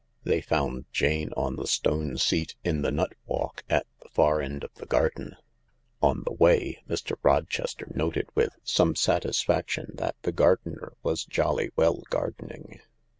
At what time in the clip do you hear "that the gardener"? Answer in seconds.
9.97-10.93